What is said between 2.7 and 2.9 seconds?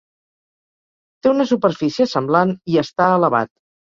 i